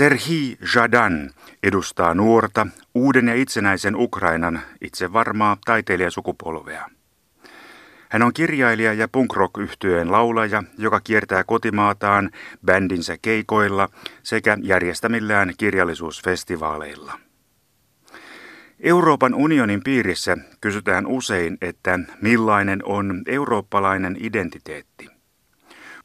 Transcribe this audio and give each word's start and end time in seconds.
Serhii 0.00 0.58
Jadan 0.74 1.30
edustaa 1.62 2.14
nuorta, 2.14 2.66
uuden 2.94 3.28
ja 3.28 3.34
itsenäisen 3.34 3.96
Ukrainan 3.96 4.60
itse 4.80 5.12
varmaa 5.12 5.56
taiteilijasukupolvea. 5.64 6.90
Hän 8.08 8.22
on 8.22 8.32
kirjailija 8.34 8.92
ja 8.92 9.08
punk 9.08 9.36
rock 9.36 9.58
yhtyeen 9.58 10.12
laulaja, 10.12 10.62
joka 10.78 11.00
kiertää 11.00 11.44
kotimaataan 11.44 12.30
bändinsä 12.66 13.16
keikoilla 13.22 13.88
sekä 14.22 14.56
järjestämillään 14.62 15.54
kirjallisuusfestivaaleilla. 15.58 17.20
Euroopan 18.80 19.34
unionin 19.34 19.82
piirissä 19.84 20.36
kysytään 20.60 21.06
usein, 21.06 21.58
että 21.60 21.98
millainen 22.20 22.84
on 22.84 23.22
eurooppalainen 23.26 24.16
identiteetti. 24.20 25.09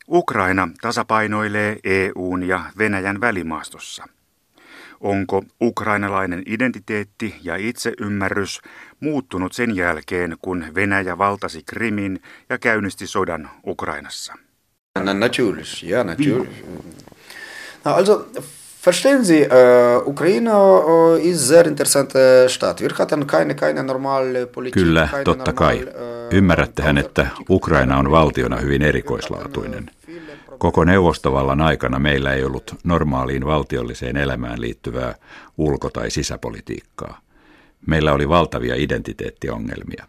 Ukraina 0.10 0.70
tasapainoilee 0.82 1.78
EUn 1.84 2.44
ja 2.44 2.62
Venäjän 2.78 3.22
välimaastossa. 3.22 4.08
Onko 5.02 5.44
ukrainalainen 5.62 6.44
identiteetti 6.46 7.36
ja 7.44 7.56
itseymmärrys 7.56 8.62
muuttunut 9.00 9.54
sen 9.54 9.76
jälkeen, 9.76 10.38
kun 10.42 10.66
Venäjä 10.76 11.18
valtasi 11.18 11.64
Krimin 11.66 12.22
ja 12.50 12.58
käynnisti 12.58 13.08
sodan 13.08 13.50
Ukrainassa? 13.68 14.34
Natürlich, 15.14 15.84
ja, 15.84 16.04
natürlich. 16.04 16.50
Na, 17.86 17.92
also, 17.92 18.28
Verstehen 18.86 19.26
Sie, 19.26 19.42
äh, 19.42 19.50
Ukraine 20.06 20.52
äh, 20.52 21.30
ist 21.30 21.48
sehr 21.48 21.66
interessante 21.66 22.48
Stadt. 22.50 22.82
Wir 22.82 22.92
hatten 22.98 23.26
keine, 23.28 23.56
keine 23.56 23.84
normale 23.84 24.46
Politik, 24.46 24.84
Kyllä, 24.84 25.10
totta 25.24 25.54
kai. 25.54 25.80
Äh, 25.80 26.38
Ymmärrättehän, 26.38 26.98
että 26.98 27.28
Ukraina 27.50 27.98
on 27.98 28.12
valtiona 28.12 28.58
hyvin 28.58 28.82
erikoislaatuinen. 28.82 29.92
Koko 30.58 30.84
neuvostovallan 30.84 31.62
aikana 31.62 32.00
meillä 32.00 32.34
ei 32.34 32.44
ollut 32.44 32.76
normaaliin 32.84 33.46
valtiolliseen 33.46 34.18
elämään 34.18 34.62
liittyvää 34.62 35.16
ulko- 35.58 35.90
tai 35.90 36.12
sisäpolitiikkaa. 36.12 37.20
Meillä 37.88 38.14
oli 38.14 38.30
valtavia 38.30 38.76
identiteettiongelmia. 38.76 40.06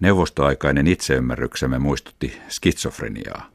Neuvostoaikainen 0.00 0.86
itseymmärryksemme 0.86 1.78
muistutti 1.78 2.40
skitsofreniaa. 2.48 3.51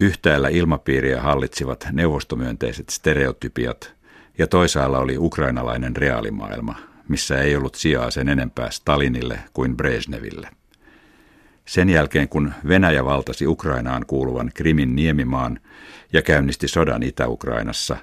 Yhtäällä 0.00 0.48
ilmapiiriä 0.48 1.22
hallitsivat 1.22 1.88
neuvostomyönteiset 1.92 2.88
stereotypiat 2.88 3.94
ja 4.38 4.46
toisaalla 4.46 4.98
oli 4.98 5.18
ukrainalainen 5.18 5.96
reaalimaailma, 5.96 6.74
missä 7.08 7.40
ei 7.42 7.56
ollut 7.56 7.74
sijaa 7.74 8.10
sen 8.10 8.28
enempää 8.28 8.70
Stalinille 8.70 9.38
kuin 9.52 9.76
Brezhneville. 9.76 10.48
Sen 11.66 11.88
jälkeen 11.88 12.28
kun 12.28 12.52
Venäjä 12.68 13.04
valtasi 13.04 13.46
Ukrainaan 13.46 14.06
kuuluvan 14.06 14.50
Krimin 14.54 14.96
niemimaan 14.96 15.60
ja 16.12 16.22
käynnisti 16.22 16.68
sodan 16.68 17.02
Itä-Ukrainassa, 17.02 17.96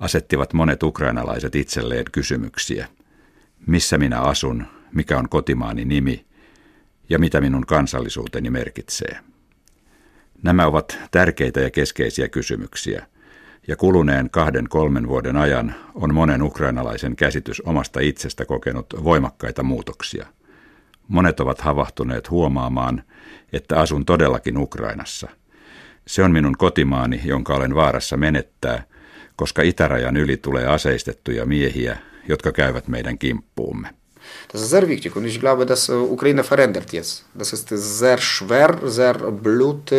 asettivat 0.00 0.52
monet 0.52 0.82
ukrainalaiset 0.82 1.54
itselleen 1.54 2.04
kysymyksiä. 2.12 2.88
Missä 3.66 3.98
minä 3.98 4.20
asun, 4.20 4.66
mikä 4.92 5.18
on 5.18 5.28
kotimaani 5.28 5.84
nimi 5.84 6.26
ja 7.08 7.18
mitä 7.18 7.40
minun 7.40 7.66
kansallisuuteni 7.66 8.50
merkitsee. 8.50 9.29
Nämä 10.42 10.66
ovat 10.66 10.98
tärkeitä 11.10 11.60
ja 11.60 11.70
keskeisiä 11.70 12.28
kysymyksiä, 12.28 13.06
ja 13.68 13.76
kuluneen 13.76 14.30
kahden 14.30 14.68
kolmen 14.68 15.08
vuoden 15.08 15.36
ajan 15.36 15.74
on 15.94 16.14
monen 16.14 16.42
ukrainalaisen 16.42 17.16
käsitys 17.16 17.60
omasta 17.60 18.00
itsestä 18.00 18.44
kokenut 18.44 18.86
voimakkaita 19.04 19.62
muutoksia. 19.62 20.26
Monet 21.08 21.40
ovat 21.40 21.60
havahtuneet 21.60 22.30
huomaamaan, 22.30 23.02
että 23.52 23.80
asun 23.80 24.04
todellakin 24.04 24.58
Ukrainassa. 24.58 25.28
Se 26.06 26.22
on 26.22 26.32
minun 26.32 26.56
kotimaani, 26.58 27.20
jonka 27.24 27.54
olen 27.54 27.74
vaarassa 27.74 28.16
menettää, 28.16 28.82
koska 29.36 29.62
itärajan 29.62 30.16
yli 30.16 30.36
tulee 30.36 30.66
aseistettuja 30.66 31.46
miehiä, 31.46 31.98
jotka 32.28 32.52
käyvät 32.52 32.88
meidän 32.88 33.18
kimppuumme. 33.18 33.99
Das 34.52 34.62
ist 34.62 34.70
sehr 34.70 34.88
wichtig 34.88 35.16
und 35.16 35.26
ich 35.26 35.40
glaube, 35.40 35.66
dass 35.66 35.88
Ukraine 35.88 36.42
verändert 36.42 36.92
jetzt. 36.92 37.24
Das 37.38 37.52
ist 37.52 37.68
sehr 37.68 38.18
schwer, 38.18 38.78
sehr 38.86 39.14
blut. 39.14 39.90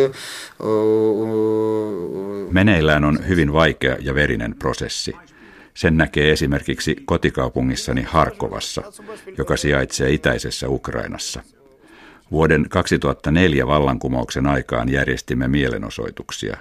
Meneillään 2.50 3.04
on 3.04 3.28
hyvin 3.28 3.52
vaikea 3.52 3.96
ja 4.00 4.14
verinen 4.14 4.54
prosessi. 4.58 5.16
Sen 5.74 5.96
näkee 5.96 6.32
esimerkiksi 6.32 6.96
kotikaupungissani 7.04 8.02
Harkovassa, 8.02 8.82
joka 9.38 9.56
sijaitsee 9.56 10.12
itäisessä 10.12 10.68
Ukrainassa. 10.68 11.42
Vuoden 12.30 12.66
2004 12.68 13.66
vallankumouksen 13.66 14.46
aikaan 14.46 14.88
järjestimme 14.88 15.48
mielenosoituksia, 15.48 16.56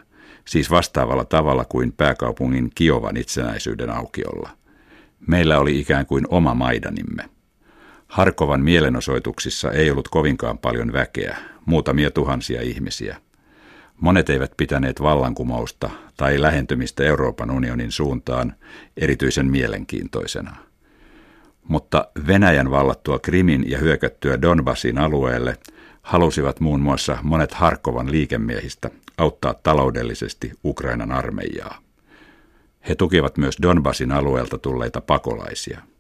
siis 0.45 0.69
vastaavalla 0.69 1.25
tavalla 1.25 1.65
kuin 1.65 1.91
pääkaupungin 1.91 2.71
Kiovan 2.75 3.17
itsenäisyyden 3.17 3.89
aukiolla. 3.89 4.49
Meillä 5.27 5.59
oli 5.59 5.79
ikään 5.79 6.05
kuin 6.05 6.25
oma 6.29 6.53
Maidanimme. 6.53 7.29
Harkovan 8.11 8.61
mielenosoituksissa 8.61 9.71
ei 9.71 9.91
ollut 9.91 10.07
kovinkaan 10.07 10.57
paljon 10.57 10.93
väkeä, 10.93 11.37
muutamia 11.65 12.11
tuhansia 12.11 12.61
ihmisiä. 12.61 13.17
Monet 14.01 14.29
eivät 14.29 14.51
pitäneet 14.57 15.01
vallankumousta 15.01 15.89
tai 16.17 16.41
lähentymistä 16.41 17.03
Euroopan 17.03 17.51
unionin 17.51 17.91
suuntaan 17.91 18.55
erityisen 18.97 19.51
mielenkiintoisena. 19.51 20.55
Mutta 21.63 22.07
Venäjän 22.27 22.71
vallattua 22.71 23.19
Krimin 23.19 23.69
ja 23.69 23.77
hyökättyä 23.77 24.41
Donbassin 24.41 24.97
alueelle 24.97 25.57
halusivat 26.01 26.59
muun 26.59 26.79
muassa 26.79 27.17
monet 27.23 27.53
Harkovan 27.53 28.11
liikemiehistä 28.11 28.89
auttaa 29.17 29.53
taloudellisesti 29.53 30.51
Ukrainan 30.65 31.11
armeijaa. 31.11 31.77
He 32.89 32.95
tukivat 32.95 33.37
myös 33.37 33.57
Donbassin 33.61 34.11
alueelta 34.11 34.57
tulleita 34.57 35.01
pakolaisia– 35.01 35.81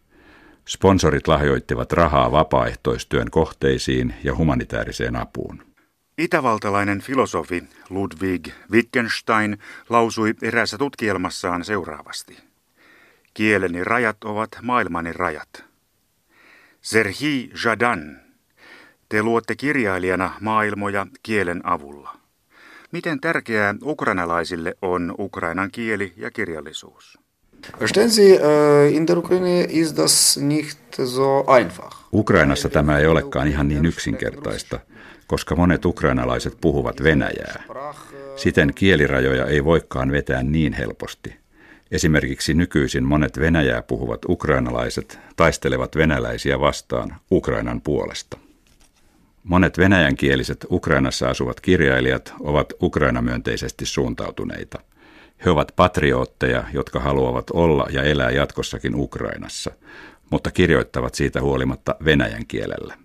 Sponsorit 0.67 1.27
lahjoittivat 1.27 1.91
rahaa 1.91 2.31
vapaaehtoistyön 2.31 3.31
kohteisiin 3.31 4.13
ja 4.23 4.35
humanitaariseen 4.35 5.15
apuun. 5.15 5.63
Itävaltalainen 6.17 7.01
filosofi 7.01 7.63
Ludwig 7.89 8.47
Wittgenstein 8.71 9.57
lausui 9.89 10.33
eräässä 10.41 10.77
tutkielmassaan 10.77 11.65
seuraavasti. 11.65 12.37
Kieleni 13.33 13.83
rajat 13.83 14.23
ovat 14.23 14.49
maailmani 14.61 15.13
rajat. 15.13 15.63
Serhi 16.81 17.51
Jadan, 17.65 18.19
te 19.09 19.23
luotte 19.23 19.55
kirjailijana 19.55 20.33
maailmoja 20.41 21.07
kielen 21.23 21.65
avulla. 21.65 22.17
Miten 22.91 23.19
tärkeää 23.19 23.75
ukrainalaisille 23.83 24.75
on 24.81 25.15
ukrainan 25.19 25.71
kieli 25.71 26.13
ja 26.17 26.31
kirjallisuus? 26.31 27.19
Verstehen 27.79 28.09
Sie, 28.09 28.37
äh, 28.37 28.95
in 28.95 29.07
der 29.07 29.17
Ukraine 29.17 29.63
ist 29.69 29.97
das 29.97 30.37
nicht 30.37 30.79
so 31.05 31.45
einfach. 31.47 32.01
Ukrainassa 32.13 32.69
tämä 32.69 32.97
ei 32.97 33.07
olekaan 33.07 33.47
ihan 33.47 33.67
niin 33.67 33.85
yksinkertaista, 33.85 34.79
koska 35.27 35.55
monet 35.55 35.85
ukrainalaiset 35.85 36.57
puhuvat 36.61 37.03
venäjää. 37.03 37.63
Siten 38.35 38.73
kielirajoja 38.75 39.45
ei 39.45 39.65
voikaan 39.65 40.11
vetää 40.11 40.43
niin 40.43 40.73
helposti. 40.73 41.35
Esimerkiksi 41.91 42.53
nykyisin 42.53 43.03
monet 43.03 43.39
venäjää 43.39 43.81
puhuvat 43.81 44.19
ukrainalaiset 44.29 45.19
taistelevat 45.35 45.95
venäläisiä 45.95 46.59
vastaan 46.59 47.15
Ukrainan 47.31 47.81
puolesta. 47.81 48.37
Monet 49.43 49.77
venäjänkieliset 49.77 50.65
Ukrainassa 50.71 51.29
asuvat 51.29 51.61
kirjailijat 51.61 52.33
ovat 52.39 52.73
Ukraina-myönteisesti 52.81 53.85
suuntautuneita– 53.85 54.79
he 55.45 55.49
ovat 55.49 55.71
patriootteja, 55.75 56.63
jotka 56.73 56.99
haluavat 56.99 57.49
olla 57.53 57.87
ja 57.89 58.03
elää 58.03 58.31
jatkossakin 58.31 58.95
Ukrainassa, 58.95 59.71
mutta 60.29 60.51
kirjoittavat 60.51 61.15
siitä 61.15 61.41
huolimatta 61.41 61.95
venäjän 62.05 62.47
kielellä. 62.47 62.97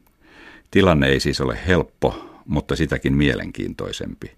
Tilanne 0.70 1.06
ei 1.06 1.20
siis 1.20 1.40
ole 1.40 1.58
helppo, 1.66 2.40
mutta 2.44 2.76
sitäkin 2.76 3.14
mielenkiintoisempi. 3.14 4.32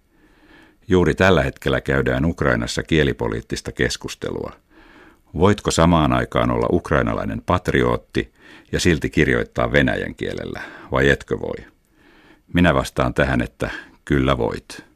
Juuri 0.88 1.14
tällä 1.14 1.42
hetkellä 1.42 1.80
käydään 1.80 2.24
Ukrainassa 2.24 2.82
kielipoliittista 2.82 3.72
keskustelua. 3.72 4.52
Voitko 5.34 5.70
samaan 5.70 6.12
aikaan 6.12 6.50
olla 6.50 6.66
ukrainalainen 6.72 7.42
patriotti 7.46 8.32
ja 8.72 8.80
silti 8.80 9.10
kirjoittaa 9.10 9.72
venäjän 9.72 10.14
kielellä, 10.14 10.60
vai 10.92 11.08
etkö 11.08 11.40
voi? 11.40 11.56
Minä 12.54 12.74
vastaan 12.74 13.14
tähän, 13.14 13.42
että 13.42 13.70
kyllä 14.04 14.38
voit. 14.38 14.87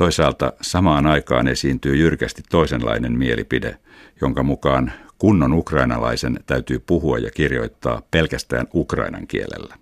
Toisaalta 0.00 0.52
samaan 0.60 1.06
aikaan 1.06 1.48
esiintyy 1.48 1.96
jyrkästi 1.96 2.42
toisenlainen 2.50 3.18
mielipide, 3.18 3.76
jonka 4.20 4.42
mukaan 4.42 4.92
kunnon 5.18 5.52
ukrainalaisen 5.52 6.40
täytyy 6.46 6.78
puhua 6.78 7.18
ja 7.18 7.30
kirjoittaa 7.30 8.02
pelkästään 8.10 8.66
ukrainan 8.74 9.26
kielellä. 9.26 9.76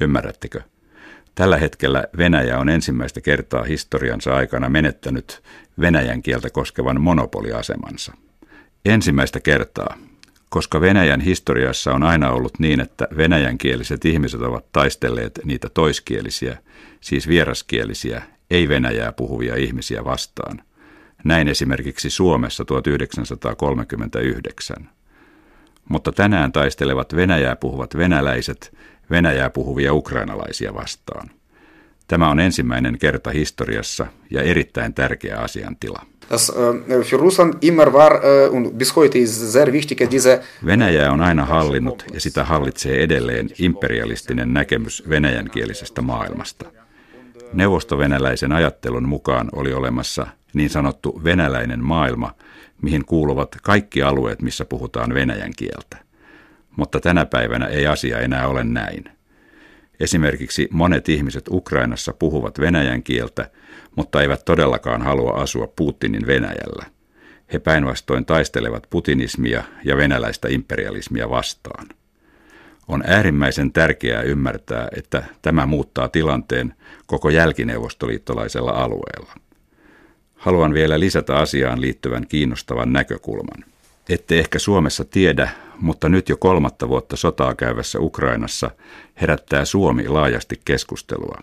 Ymmärrättekö? 0.00 0.60
Tällä 1.34 1.56
hetkellä 1.56 2.04
Venäjä 2.16 2.58
on 2.58 2.68
ensimmäistä 2.68 3.20
kertaa 3.20 3.62
historiansa 3.62 4.34
aikana 4.34 4.68
menettänyt 4.68 5.42
venäjän 5.80 6.22
kieltä 6.22 6.50
koskevan 6.50 7.00
monopoliasemansa. 7.00 8.12
Ensimmäistä 8.84 9.40
kertaa, 9.40 9.98
koska 10.48 10.80
Venäjän 10.80 11.20
historiassa 11.20 11.92
on 11.92 12.02
aina 12.02 12.30
ollut 12.30 12.58
niin, 12.58 12.80
että 12.80 13.08
venäjänkieliset 13.16 14.04
ihmiset 14.04 14.40
ovat 14.40 14.72
taistelleet 14.72 15.40
niitä 15.44 15.68
toiskielisiä, 15.68 16.58
siis 17.00 17.28
vieraskielisiä 17.28 18.33
ei 18.54 18.68
Venäjää 18.68 19.12
puhuvia 19.12 19.56
ihmisiä 19.56 20.04
vastaan. 20.04 20.62
Näin 21.24 21.48
esimerkiksi 21.48 22.10
Suomessa 22.10 22.64
1939. 22.64 24.90
Mutta 25.88 26.12
tänään 26.12 26.52
taistelevat 26.52 27.16
Venäjää 27.16 27.56
puhuvat 27.56 27.96
venäläiset 27.96 28.76
Venäjää 29.10 29.50
puhuvia 29.50 29.94
ukrainalaisia 29.94 30.74
vastaan. 30.74 31.30
Tämä 32.08 32.30
on 32.30 32.40
ensimmäinen 32.40 32.98
kerta 32.98 33.30
historiassa 33.30 34.06
ja 34.30 34.42
erittäin 34.42 34.94
tärkeä 34.94 35.38
asiantila. 35.38 36.06
Venäjä 40.66 41.12
on 41.12 41.20
aina 41.20 41.44
hallinnut 41.44 42.04
ja 42.12 42.20
sitä 42.20 42.44
hallitsee 42.44 43.02
edelleen 43.02 43.48
imperialistinen 43.58 44.54
näkemys 44.54 45.02
venäjänkielisestä 45.08 46.02
maailmasta. 46.02 46.83
Neuvostovenäläisen 47.52 48.52
ajattelun 48.52 49.08
mukaan 49.08 49.48
oli 49.52 49.72
olemassa 49.72 50.26
niin 50.54 50.70
sanottu 50.70 51.20
venäläinen 51.24 51.84
maailma, 51.84 52.34
mihin 52.82 53.04
kuuluvat 53.04 53.56
kaikki 53.62 54.02
alueet, 54.02 54.42
missä 54.42 54.64
puhutaan 54.64 55.14
venäjän 55.14 55.52
kieltä. 55.56 55.96
Mutta 56.76 57.00
tänä 57.00 57.26
päivänä 57.26 57.66
ei 57.66 57.86
asia 57.86 58.20
enää 58.20 58.48
ole 58.48 58.64
näin. 58.64 59.04
Esimerkiksi 60.00 60.68
monet 60.70 61.08
ihmiset 61.08 61.44
Ukrainassa 61.50 62.12
puhuvat 62.12 62.60
venäjän 62.60 63.02
kieltä, 63.02 63.50
mutta 63.96 64.22
eivät 64.22 64.44
todellakaan 64.44 65.02
halua 65.02 65.30
asua 65.30 65.66
Putinin 65.76 66.26
Venäjällä. 66.26 66.86
He 67.52 67.58
päinvastoin 67.58 68.26
taistelevat 68.26 68.86
putinismia 68.90 69.64
ja 69.84 69.96
venäläistä 69.96 70.48
imperialismia 70.48 71.30
vastaan. 71.30 71.86
On 72.88 73.02
äärimmäisen 73.06 73.72
tärkeää 73.72 74.22
ymmärtää, 74.22 74.88
että 74.96 75.22
tämä 75.42 75.66
muuttaa 75.66 76.08
tilanteen 76.08 76.74
koko 77.06 77.30
jälkineuvostoliittolaisella 77.30 78.70
alueella. 78.70 79.34
Haluan 80.34 80.74
vielä 80.74 81.00
lisätä 81.00 81.36
asiaan 81.36 81.80
liittyvän 81.80 82.26
kiinnostavan 82.26 82.92
näkökulman. 82.92 83.64
Ette 84.08 84.38
ehkä 84.38 84.58
Suomessa 84.58 85.04
tiedä, 85.04 85.48
mutta 85.80 86.08
nyt 86.08 86.28
jo 86.28 86.36
kolmatta 86.36 86.88
vuotta 86.88 87.16
sotaa 87.16 87.54
käyvässä 87.54 87.98
Ukrainassa 88.00 88.70
herättää 89.20 89.64
Suomi 89.64 90.08
laajasti 90.08 90.60
keskustelua. 90.64 91.38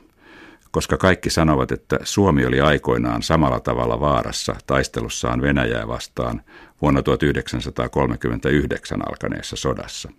Koska 0.71 0.97
kaikki 0.97 1.29
sanovat, 1.29 1.71
että 1.71 1.99
Suomi 2.03 2.45
oli 2.45 2.61
aikoinaan 2.61 3.23
samalla 3.23 3.59
tavalla 3.59 3.99
vaarassa 3.99 4.55
taistelussaan 4.67 5.41
Venäjää 5.41 5.87
vastaan 5.87 6.41
vuonna 6.81 7.01
1939 7.01 9.01
alkaneessa 9.09 9.55
sodassa. 9.55 10.11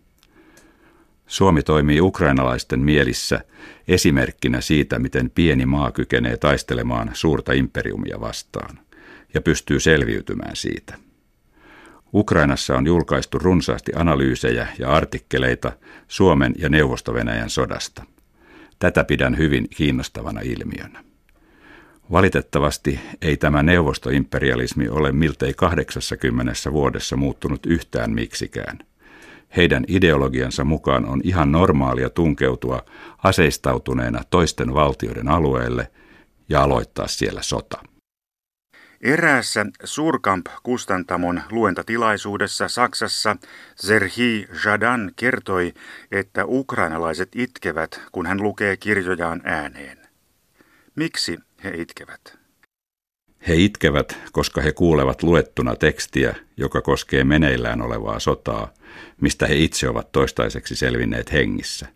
Suomi 1.27 1.63
toimii 1.63 2.01
ukrainalaisten 2.01 2.81
mielissä 2.81 3.41
esimerkkinä 3.89 4.61
siitä, 4.61 4.99
miten 4.99 5.31
pieni 5.31 5.67
maa 5.67 5.91
kykenee 5.91 6.37
taistelemaan 6.37 7.11
suurta 7.13 7.53
imperiumia 7.53 8.21
vastaan 8.21 8.79
ja 9.35 9.41
pystyy 9.41 9.81
selviytymään 9.81 10.57
siitä. 10.57 10.95
Ukrainassa 12.15 12.77
on 12.77 12.87
julkaistu 12.87 13.39
runsaasti 13.39 13.93
analyysejä 13.97 14.67
ja 14.79 14.91
artikkeleita 14.91 15.73
Suomen 16.09 16.55
ja 16.59 16.69
Neuvostovenäjän 16.69 17.51
sodasta. 17.51 18.05
Tätä 18.79 19.05
pidän 19.05 19.39
hyvin 19.39 19.69
kiinnostavana 19.69 20.41
ilmiönä. 20.41 21.05
Valitettavasti 22.13 23.01
ei 23.23 23.37
tämä 23.37 23.63
neuvostoimperialismi 23.63 24.89
ole 24.89 25.13
miltei 25.13 25.55
80 25.55 26.73
vuodessa 26.73 27.17
muuttunut 27.17 27.67
yhtään 27.67 28.11
miksikään. 28.11 28.79
Heidän 29.57 29.85
ideologiansa 29.89 30.65
mukaan 30.65 31.07
on 31.07 31.21
ihan 31.25 31.53
normaalia 31.53 32.11
tunkeutua 32.11 32.85
aseistautuneena 33.23 34.23
toisten 34.31 34.75
valtioiden 34.75 35.29
alueelle 35.29 35.91
ja 36.49 36.63
aloittaa 36.63 37.09
siellä 37.09 37.43
sota. 37.43 37.79
Eräässä 39.01 39.67
Surkamp-kustantamon 39.85 41.43
luentatilaisuudessa 41.51 42.69
Saksassa 42.69 43.37
Zerhi 43.87 44.49
Jadan 44.65 45.13
kertoi, 45.17 45.75
että 46.11 46.45
ukrainalaiset 46.47 47.29
itkevät, 47.35 48.01
kun 48.13 48.27
hän 48.27 48.43
lukee 48.43 48.77
kirjojaan 48.77 49.41
ääneen. 49.45 49.99
Miksi 50.95 51.39
he 51.65 51.71
itkevät? 51.77 52.42
He 53.49 53.55
itkevät, 53.55 54.19
koska 54.33 54.61
he 54.61 54.73
kuulevat 54.73 55.23
luettuna 55.23 55.77
tekstiä, 55.77 56.35
joka 56.57 56.81
koskee 56.81 57.25
meneillään 57.25 57.83
olevaa 57.83 58.19
sotaa, 58.19 58.73
mistä 59.21 59.47
he 59.47 59.57
itse 59.57 59.89
ovat 59.89 60.13
toistaiseksi 60.13 60.77
selvinneet 60.77 61.33
hengissä. 61.33 61.87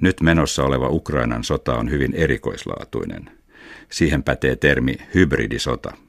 Nyt 0.00 0.20
menossa 0.20 0.64
oleva 0.64 0.88
Ukrainan 0.88 1.44
sota 1.44 1.74
on 1.74 1.90
hyvin 1.90 2.14
erikoislaatuinen. 2.14 3.30
Siihen 3.90 4.22
pätee 4.22 4.56
termi 4.56 4.94
hybridisota– 5.14 5.92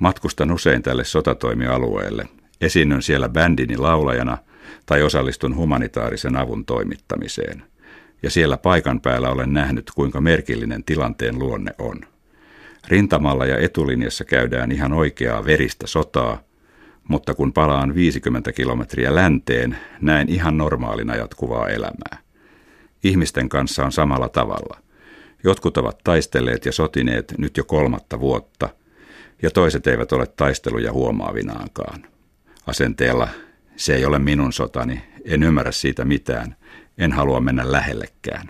Matkustan 0.00 0.52
usein 0.52 0.82
tälle 0.82 1.04
sotatoimialueelle. 1.04 2.28
Esiinnyn 2.60 3.02
siellä 3.02 3.28
bändini 3.28 3.76
laulajana 3.76 4.38
tai 4.86 5.02
osallistun 5.02 5.56
humanitaarisen 5.56 6.36
avun 6.36 6.64
toimittamiseen. 6.64 7.62
Ja 8.22 8.30
siellä 8.30 8.56
paikan 8.56 9.00
päällä 9.00 9.30
olen 9.30 9.52
nähnyt, 9.52 9.90
kuinka 9.94 10.20
merkillinen 10.20 10.84
tilanteen 10.84 11.38
luonne 11.38 11.72
on. 11.78 12.00
Rintamalla 12.88 13.46
ja 13.46 13.58
etulinjassa 13.58 14.24
käydään 14.24 14.72
ihan 14.72 14.92
oikeaa 14.92 15.44
veristä 15.44 15.86
sotaa, 15.86 16.42
mutta 17.08 17.34
kun 17.34 17.52
palaan 17.52 17.94
50 17.94 18.52
kilometriä 18.52 19.14
länteen, 19.14 19.78
näen 20.00 20.28
ihan 20.28 20.58
normaalina 20.58 21.16
jatkuvaa 21.16 21.68
elämää. 21.68 22.18
Ihmisten 23.04 23.48
kanssa 23.48 23.84
on 23.84 23.92
samalla 23.92 24.28
tavalla. 24.28 24.78
Jotkut 25.44 25.76
ovat 25.76 25.98
taistelleet 26.04 26.66
ja 26.66 26.72
sotineet 26.72 27.34
nyt 27.38 27.56
jo 27.56 27.64
kolmatta 27.64 28.20
vuotta– 28.20 28.68
ja 29.42 29.50
toiset 29.50 29.86
eivät 29.86 30.12
ole 30.12 30.26
taisteluja 30.26 30.92
huomaavinaankaan. 30.92 32.06
Asenteella 32.66 33.28
se 33.76 33.94
ei 33.94 34.04
ole 34.04 34.18
minun 34.18 34.52
sotani, 34.52 35.02
en 35.24 35.42
ymmärrä 35.42 35.72
siitä 35.72 36.04
mitään, 36.04 36.56
en 36.98 37.12
halua 37.12 37.40
mennä 37.40 37.72
lähellekään. 37.72 38.48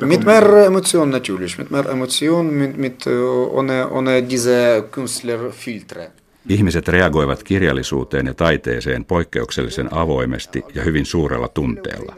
Mit 0.00 0.24
mer 0.24 0.44
emotion 0.66 1.10
natürlich, 1.10 1.58
mit 1.58 1.70
mer 1.70 1.90
emotion, 1.90 2.46
mit, 2.46 2.76
mit 2.76 3.04
one, 3.50 3.86
one 3.86 4.28
diese 4.30 4.84
Künstlerfiltre. 4.90 6.10
Ihmiset 6.48 6.88
reagoivat 6.88 7.42
kirjallisuuteen 7.42 8.26
ja 8.26 8.34
taiteeseen 8.34 9.04
poikkeuksellisen 9.04 9.88
avoimesti 9.94 10.64
ja 10.74 10.82
hyvin 10.82 11.06
suurella 11.06 11.48
tunteella. 11.48 12.14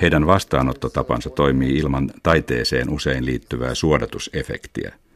Heidän 0.00 0.26
vastaanottotapansa 0.26 1.30
toimii 1.30 1.76
ilman 1.76 2.10
taiteeseen 2.22 2.90
usein 2.90 3.26
liittyvää 3.26 3.74
suodatusefektiä– 3.74 4.92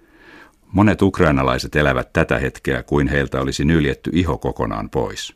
Monet 0.73 1.03
ukrainalaiset 1.03 1.77
elävät 1.77 2.13
tätä 2.13 2.39
hetkeä 2.39 2.83
kuin 2.83 3.09
heiltä 3.09 3.41
olisi 3.41 3.65
nyljetty 3.65 4.11
iho 4.15 4.39
kokonaan 4.39 4.91
pois. 4.91 5.35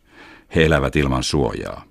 He 0.55 0.65
elävät 0.65 0.97
ilman 0.97 1.23
suojaa. 1.23 1.85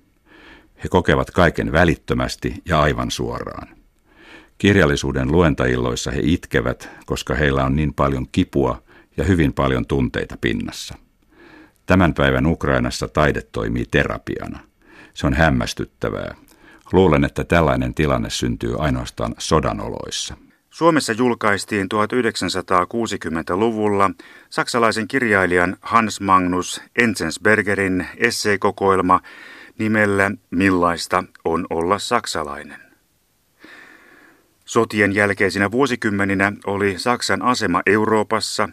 He 0.84 0.88
kokevat 0.88 1.30
kaiken 1.30 1.72
välittömästi 1.72 2.54
ja 2.68 2.80
aivan 2.80 3.10
suoraan. 3.10 3.83
Kirjallisuuden 4.58 5.32
luentailloissa 5.32 6.10
he 6.10 6.20
itkevät, 6.22 6.90
koska 7.06 7.34
heillä 7.34 7.64
on 7.64 7.76
niin 7.76 7.94
paljon 7.94 8.26
kipua 8.32 8.82
ja 9.16 9.24
hyvin 9.24 9.52
paljon 9.52 9.86
tunteita 9.86 10.36
pinnassa. 10.40 10.94
Tämän 11.86 12.14
päivän 12.14 12.46
Ukrainassa 12.46 13.08
taide 13.08 13.42
toimii 13.52 13.84
terapiana. 13.90 14.58
Se 15.14 15.26
on 15.26 15.34
hämmästyttävää. 15.34 16.34
Luulen, 16.92 17.24
että 17.24 17.44
tällainen 17.44 17.94
tilanne 17.94 18.30
syntyy 18.30 18.74
ainoastaan 18.78 19.34
sodanoloissa. 19.38 20.34
Suomessa 20.70 21.12
julkaistiin 21.12 21.88
1960-luvulla 21.94 24.10
saksalaisen 24.50 25.08
kirjailijan 25.08 25.76
Hans 25.80 26.20
Magnus 26.20 26.80
Enzensbergerin 26.98 28.06
esseekokoelma 28.16 29.20
nimellä 29.78 30.30
Millaista 30.50 31.24
on 31.44 31.66
olla 31.70 31.98
saksalainen. 31.98 32.93
Sotien 34.64 35.14
jälkeisinä 35.14 35.70
vuosikymmeninä 35.70 36.52
oli 36.66 36.98
Saksan 36.98 37.42
asema 37.42 37.82
Euroopassa 37.86 38.68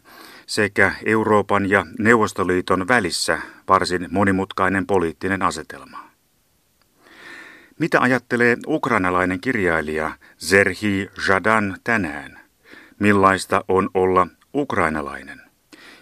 sekä 0.47 0.91
Euroopan 1.05 1.69
ja 1.69 1.85
Neuvostoliiton 1.99 2.87
välissä 2.87 3.39
varsin 3.67 4.07
monimutkainen 4.11 4.87
poliittinen 4.87 5.41
asetelma. 5.41 6.11
Mitä 7.79 8.01
ajattelee 8.01 8.57
ukrainalainen 8.67 9.41
kirjailija 9.41 10.11
Zerhi 10.39 11.09
Jadan 11.27 11.77
tänään? 11.83 12.39
Millaista 12.99 13.65
on 13.67 13.89
olla 13.93 14.27
ukrainalainen? 14.55 15.41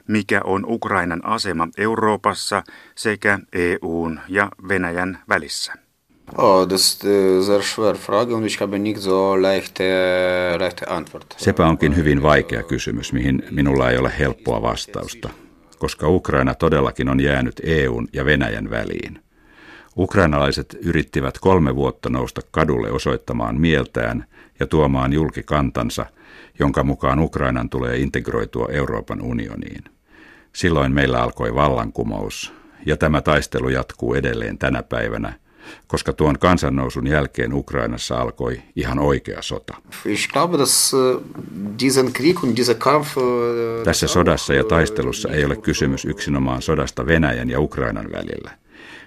Mikä 0.08 0.41
on 0.43 0.65
Ukrainan 0.67 1.25
asema 1.25 1.67
Euroopassa 1.77 2.63
sekä 2.96 3.39
EUn 3.53 4.19
ja 4.27 4.50
Venäjän 4.67 5.19
välissä? 5.29 5.88
Oh, 6.38 6.69
das 6.69 6.81
ist 6.81 7.01
sehr 7.45 7.62
schwer 7.62 7.95
Frage 7.95 8.36
und 8.36 8.45
ich 8.45 8.62
habe 8.62 8.79
nicht 8.79 9.01
so 9.01 9.41
leichte, 9.41 9.83
leichte 10.59 10.88
Antwort. 10.88 11.36
Sepä 11.38 11.67
onkin 11.67 11.95
hyvin 11.95 12.24
vaikea 12.24 12.63
kysymys, 12.63 13.13
mihin 13.13 13.43
minulla 13.51 13.89
ei 13.91 13.98
ole 13.98 14.12
helppoa 14.19 14.62
vastausta, 14.62 15.29
koska 15.79 16.07
Ukraina 16.07 16.53
todellakin 16.53 17.09
on 17.09 17.19
jäänyt 17.19 17.62
EUn 17.63 18.07
ja 18.13 18.25
Venäjän 18.25 18.69
väliin– 18.69 19.19
Ukrainalaiset 20.00 20.77
yrittivät 20.81 21.39
kolme 21.39 21.75
vuotta 21.75 22.09
nousta 22.09 22.41
kadulle 22.51 22.91
osoittamaan 22.91 23.62
mieltään 23.62 24.25
ja 24.59 24.67
tuomaan 24.67 25.13
julki 25.13 25.43
kantansa, 25.43 26.05
jonka 26.59 26.83
mukaan 26.83 27.19
Ukrainan 27.19 27.69
tulee 27.69 27.98
integroitua 27.98 28.67
Euroopan 28.71 29.21
unioniin. 29.21 29.83
Silloin 30.55 30.91
meillä 30.91 31.24
alkoi 31.24 31.55
vallankumous, 31.55 32.53
ja 32.86 32.98
tämä 32.98 33.21
taistelu 33.21 33.69
jatkuu 33.69 34.13
edelleen 34.13 34.57
tänä 34.57 34.83
päivänä, 34.83 35.33
koska 35.88 36.13
tuon 36.13 36.39
kansannousun 36.39 37.07
jälkeen 37.07 37.53
Ukrainassa 37.53 38.15
alkoi 38.15 38.61
ihan 38.75 38.99
oikea 38.99 39.41
sota. 39.41 39.75
Tässä 43.83 44.07
sodassa 44.07 44.53
ja 44.53 44.63
taistelussa 44.63 45.29
ei 45.29 45.45
ole 45.45 45.55
kysymys 45.55 46.05
yksinomaan 46.05 46.61
sodasta 46.61 47.05
Venäjän 47.05 47.49
ja 47.49 47.59
Ukrainan 47.59 48.11
välillä. 48.11 48.51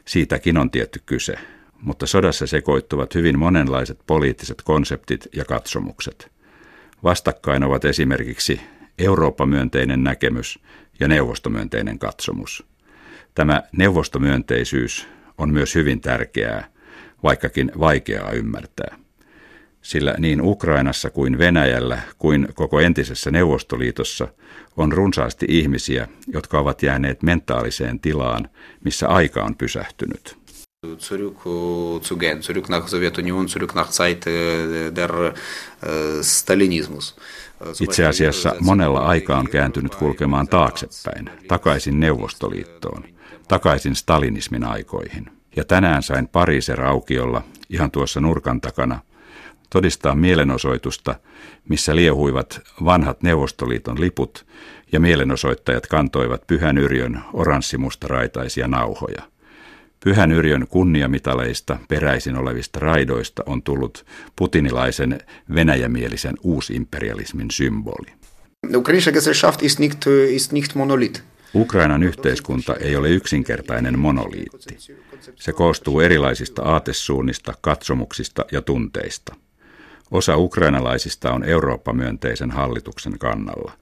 Siitäkin 0.04 0.58
on 0.58 0.70
tietty 0.70 1.02
kyse, 1.06 1.34
mutta 1.80 2.06
sodassa 2.06 2.46
sekoittuvat 2.46 3.14
hyvin 3.14 3.38
monenlaiset 3.38 3.98
poliittiset 4.06 4.62
konseptit 4.62 5.28
ja 5.36 5.44
katsomukset. 5.44 6.30
Vastakkain 7.02 7.64
ovat 7.64 7.84
esimerkiksi 7.84 8.60
Eurooppa-myönteinen 8.98 10.04
näkemys 10.04 10.58
ja 11.00 11.08
neuvostomyönteinen 11.08 11.98
katsomus. 11.98 12.66
Tämä 13.34 13.62
neuvostomyönteisyys 13.72 15.08
on 15.42 15.52
myös 15.52 15.74
hyvin 15.74 16.00
tärkeää, 16.00 16.68
vaikkakin 17.22 17.72
vaikeaa 17.80 18.30
ymmärtää. 18.30 18.96
Sillä 19.82 20.14
niin 20.18 20.42
Ukrainassa 20.42 21.10
kuin 21.10 21.38
Venäjällä 21.38 21.98
kuin 22.18 22.48
koko 22.54 22.80
entisessä 22.80 23.30
Neuvostoliitossa 23.30 24.28
on 24.76 24.92
runsaasti 24.92 25.46
ihmisiä, 25.48 26.08
jotka 26.26 26.58
ovat 26.58 26.82
jääneet 26.82 27.22
mentaaliseen 27.22 28.00
tilaan, 28.00 28.48
missä 28.84 29.08
aika 29.08 29.44
on 29.44 29.56
pysähtynyt. 29.56 30.41
Zurück 30.98 31.38
zu 32.02 32.16
gehen, 32.16 32.42
zurück 32.42 32.68
nach 32.68 32.88
Sowjetunion, 32.88 33.48
zurück 33.48 33.74
nach 33.74 33.90
Zeit 33.90 34.24
der 34.96 35.34
Stalinismus. 36.22 37.16
Itse 37.80 38.06
asiassa 38.06 38.54
monella 38.60 38.98
aika 38.98 39.38
on 39.38 39.48
kääntynyt 39.48 39.94
kulkemaan 39.94 40.48
taaksepäin, 40.48 41.30
takaisin 41.48 42.00
Neuvostoliittoon, 42.00 43.04
takaisin 43.48 43.96
stalinismin 43.96 44.64
aikoihin. 44.64 45.30
Ja 45.56 45.64
tänään 45.64 46.02
sain 46.02 46.28
Pariiser 46.28 46.80
aukiolla, 46.80 47.42
ihan 47.70 47.90
tuossa 47.90 48.20
nurkan 48.20 48.60
takana, 48.60 49.00
todistaa 49.70 50.14
mielenosoitusta, 50.14 51.14
missä 51.68 51.96
liehuivat 51.96 52.60
vanhat 52.84 53.22
Neuvostoliiton 53.22 54.00
liput 54.00 54.46
ja 54.92 55.00
mielenosoittajat 55.00 55.86
kantoivat 55.86 56.46
Pyhän 56.46 56.78
Yrjön 56.78 57.20
oranssimustaraittaisia 57.32 58.68
nauhoja. 58.68 59.31
Pyhän 60.04 60.32
Yrjön 60.32 60.66
kunniamitaleista 60.68 61.78
peräisin 61.88 62.36
olevista 62.36 62.80
raidoista 62.80 63.42
on 63.46 63.62
tullut 63.62 64.06
putinilaisen 64.36 65.18
venäjämielisen 65.54 66.34
uusimperialismin 66.42 67.50
symboli. 67.50 68.12
Ukrainan 71.54 72.02
yhteiskunta 72.02 72.76
ei 72.76 72.96
ole 72.96 73.10
yksinkertainen 73.10 73.98
monoliitti. 73.98 74.76
Se 75.36 75.52
koostuu 75.52 76.00
erilaisista 76.00 76.62
aatesuunnista, 76.62 77.54
katsomuksista 77.60 78.44
ja 78.52 78.62
tunteista. 78.62 79.36
Osa 80.10 80.36
ukrainalaisista 80.36 81.32
on 81.32 81.44
Eurooppa-myönteisen 81.44 82.50
hallituksen 82.50 83.18
kannalla. 83.18 83.72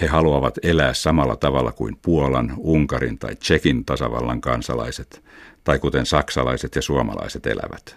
He 0.00 0.06
haluavat 0.06 0.58
elää 0.62 0.94
samalla 0.94 1.36
tavalla 1.36 1.72
kuin 1.72 1.98
Puolan, 2.02 2.54
Unkarin 2.56 3.18
tai 3.18 3.36
Tsekin 3.36 3.84
tasavallan 3.84 4.40
kansalaiset, 4.40 5.22
tai 5.64 5.78
kuten 5.78 6.06
saksalaiset 6.06 6.76
ja 6.76 6.82
suomalaiset 6.82 7.46
elävät. 7.46 7.96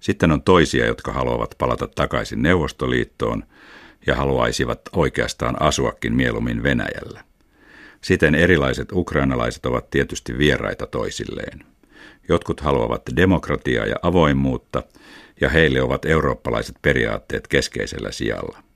Sitten 0.00 0.32
on 0.32 0.42
toisia, 0.42 0.86
jotka 0.86 1.12
haluavat 1.12 1.54
palata 1.58 1.88
takaisin 1.94 2.42
Neuvostoliittoon 2.42 3.44
ja 4.06 4.16
haluaisivat 4.16 4.80
oikeastaan 4.92 5.62
asuakin 5.62 6.14
mieluummin 6.14 6.62
Venäjällä. 6.62 7.24
Siten 8.00 8.34
erilaiset 8.34 8.92
ukrainalaiset 8.92 9.66
ovat 9.66 9.90
tietysti 9.90 10.38
vieraita 10.38 10.86
toisilleen. 10.86 11.64
Jotkut 12.28 12.60
haluavat 12.60 13.02
demokratiaa 13.16 13.86
ja 13.86 13.96
avoimuutta, 14.02 14.82
ja 15.40 15.48
heille 15.48 15.82
ovat 15.82 16.04
eurooppalaiset 16.04 16.76
periaatteet 16.82 17.48
keskeisellä 17.48 18.12
sijalla. 18.12 18.69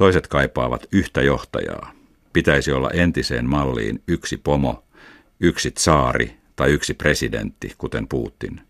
Toiset 0.00 0.26
kaipaavat 0.26 0.86
yhtä 0.92 1.22
johtajaa. 1.22 1.92
Pitäisi 2.32 2.72
olla 2.72 2.90
entiseen 2.90 3.46
malliin 3.46 4.02
yksi 4.08 4.36
pomo, 4.36 4.84
yksi 5.40 5.72
saari 5.78 6.36
tai 6.56 6.70
yksi 6.70 6.94
presidentti, 6.94 7.74
kuten 7.78 8.08
Putin. 8.08 8.60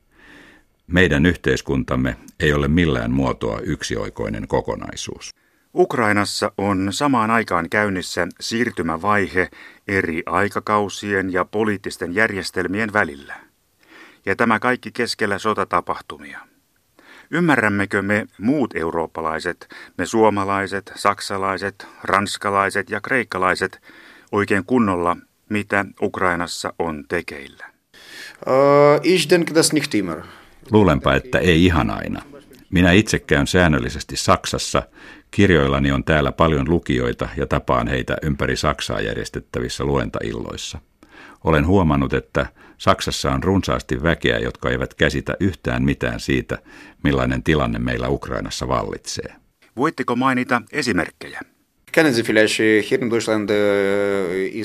Meidän 0.87 1.27
yhteiskuntamme 1.27 2.17
ei 2.41 2.53
ole 2.53 2.69
millään 2.69 3.11
muotoa 3.11 3.61
yksioikoinen 3.61 4.49
kokonaisuus. 4.49 5.31
Ukrainassa 5.75 6.53
on 6.59 6.89
samaan 6.91 7.31
aikaan 7.31 7.71
käynnissä 7.71 8.27
siirtymävaihe 8.41 9.49
eri 9.89 10.23
aikakausien 10.27 11.33
ja 11.33 11.45
poliittisten 11.45 12.15
järjestelmien 12.15 12.93
välillä. 12.93 13.35
Ja 14.27 14.37
tämä 14.37 14.59
kaikki 14.59 14.93
keskellä 14.93 15.39
sotatapahtumia. 15.39 16.50
Ymmärrämmekö 17.31 18.03
me 18.03 18.27
muut 18.39 18.77
eurooppalaiset, 18.77 19.69
me 19.99 20.07
suomalaiset, 20.07 20.93
saksalaiset, 20.95 21.87
ranskalaiset 22.03 22.91
ja 22.91 23.01
kreikkalaiset 23.01 23.83
oikein 24.33 24.65
kunnolla, 24.65 25.17
mitä 25.49 25.85
Ukrainassa 26.03 26.73
on 26.79 27.05
tekeillä? 27.09 27.67
Uh, 28.47 29.03
Luulenpa, 30.71 31.15
että 31.15 31.39
ei 31.39 31.65
ihan 31.65 31.91
aina. 31.91 32.23
Minä 32.71 32.93
itse 32.93 33.19
käyn 33.19 33.47
säännöllisesti 33.47 34.17
Saksassa. 34.17 34.83
Kirjoillani 35.31 35.93
on 35.93 36.05
täällä 36.05 36.33
paljon 36.33 36.71
lukijoita 36.71 37.29
ja 37.37 37.47
tapaan 37.47 37.89
heitä 37.89 38.17
ympäri 38.23 38.57
Saksaa 38.57 39.01
järjestettävissä 39.01 39.85
luentailloissa. 39.85 40.79
Olen 41.45 41.67
huomannut, 41.67 42.13
että 42.13 42.47
Saksassa 42.79 43.33
on 43.33 43.43
runsaasti 43.43 44.03
väkeä, 44.03 44.39
jotka 44.39 44.71
eivät 44.71 44.95
käsitä 44.95 45.37
yhtään 45.41 45.83
mitään 45.83 46.21
siitä, 46.21 46.59
millainen 47.05 47.43
tilanne 47.43 47.79
meillä 47.79 48.09
Ukrainassa 48.09 48.69
vallitsee. 48.69 49.35
Voitteko 49.77 50.17
mainita 50.17 50.63
esimerkkejä? 50.73 51.41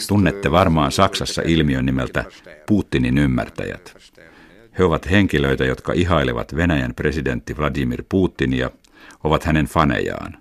Tunnette 0.07 0.51
varmaan 0.51 0.91
Saksassa 0.91 1.41
ilmiön 1.45 1.85
nimeltä 1.85 2.25
Putinin 2.67 3.17
ymmärtäjät. 3.17 3.97
He 4.77 4.83
ovat 4.83 5.11
henkilöitä, 5.11 5.65
jotka 5.65 5.93
ihailevat 5.93 6.55
Venäjän 6.55 6.95
presidentti 6.95 7.57
Vladimir 7.57 8.03
Putinia, 8.09 8.71
ovat 9.23 9.43
hänen 9.43 9.65
fanejaan 9.65 10.37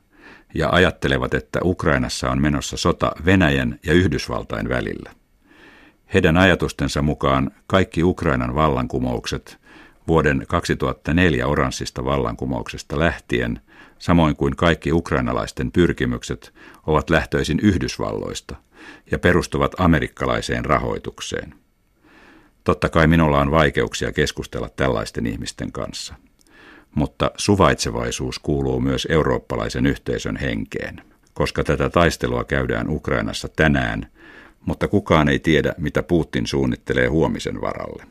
ja 0.55 0.69
ajattelevat, 0.73 1.35
että 1.35 1.59
Ukrainassa 1.63 2.31
on 2.31 2.43
menossa 2.43 2.77
sota 2.77 3.13
Venäjän 3.25 3.79
ja 3.87 3.93
Yhdysvaltain 3.93 4.69
välillä. 4.69 5.11
Heidän 6.15 6.37
ajatustensa 6.37 7.03
mukaan 7.03 7.51
kaikki 7.67 8.03
Ukrainan 8.03 8.55
vallankumoukset 8.55 9.59
vuoden 10.09 10.45
2004 10.49 11.47
oranssista 11.47 12.05
vallankumouksesta 12.05 12.99
lähtien, 12.99 13.61
samoin 13.99 14.37
kuin 14.37 14.57
kaikki 14.57 14.93
ukrainalaisten 14.93 15.73
pyrkimykset, 15.73 16.55
ovat 16.87 17.11
lähtöisin 17.11 17.61
Yhdysvalloista 17.63 18.57
ja 19.11 19.19
perustuvat 19.19 19.73
amerikkalaiseen 19.81 20.65
rahoitukseen. 20.65 21.55
Totta 22.65 22.89
kai 22.89 23.07
minulla 23.07 23.41
on 23.41 23.51
vaikeuksia 23.51 24.13
keskustella 24.13 24.69
tällaisten 24.69 25.27
ihmisten 25.27 25.73
kanssa, 25.73 26.15
mutta 26.95 27.31
suvaitsevaisuus 27.37 28.39
kuuluu 28.39 28.81
myös 28.81 29.07
eurooppalaisen 29.11 29.87
yhteisön 29.87 30.37
henkeen. 30.37 31.03
Koska 31.33 31.65
tätä 31.65 31.91
taistelua 31.91 32.45
käydään 32.45 32.91
Ukrainassa 32.91 33.49
tänään, 33.49 34.07
mutta 34.67 34.89
kukaan 34.89 35.29
ei 35.29 35.39
tiedä, 35.39 35.75
mitä 35.79 36.03
Putin 36.03 36.47
suunnittelee 36.47 37.07
huomisen 37.07 37.61
varalle. 37.61 38.07